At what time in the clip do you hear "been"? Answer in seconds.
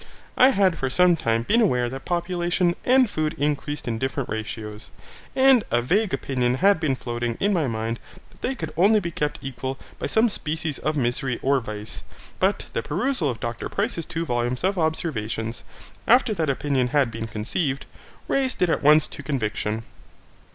1.43-1.61, 6.79-6.95, 17.11-17.27